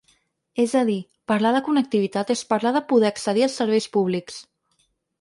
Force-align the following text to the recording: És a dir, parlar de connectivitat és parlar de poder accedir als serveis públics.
És 0.63 0.71
a 0.79 0.81
dir, 0.89 0.95
parlar 1.33 1.51
de 1.57 1.61
connectivitat 1.69 2.33
és 2.37 2.43
parlar 2.57 2.75
de 2.81 2.85
poder 2.95 3.13
accedir 3.13 3.49
als 3.49 3.63
serveis 3.63 3.93
públics. 3.99 4.45